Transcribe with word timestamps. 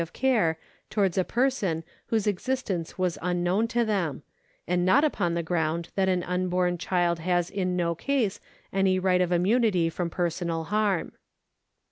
278 0.03 0.19
PERSONS 0.47 0.49
[§111 0.57 0.57
of 0.57 0.57
care 0.57 0.83
towards 0.89 1.17
a 1.19 1.23
person 1.31 1.83
whose 2.07 2.25
existence 2.25 2.97
was 2.97 3.19
unknown 3.21 3.67
to 3.67 3.85
them, 3.85 4.23
and 4.67 4.83
not 4.83 5.03
upon 5.03 5.35
the 5.35 5.43
ground 5.43 5.89
that 5.93 6.09
an 6.09 6.23
unborn 6.23 6.75
child 6.79 7.19
has 7.19 7.51
in 7.51 7.75
no 7.75 7.93
case 7.93 8.39
any 8.73 8.97
right 8.97 9.21
of 9.21 9.31
immunity 9.31 9.91
from 9.91 10.09
personal 10.09 10.63
harm. 10.63 11.11